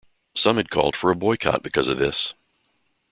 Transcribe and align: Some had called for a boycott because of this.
Some 0.35 0.57
had 0.57 0.71
called 0.71 0.95
for 0.95 1.11
a 1.11 1.15
boycott 1.15 1.61
because 1.61 1.87
of 1.87 1.99
this. 1.99 2.33